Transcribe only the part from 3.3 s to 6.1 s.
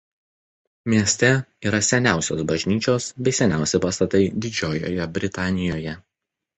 seniausi pastatai Didžiojoje Britanijoje.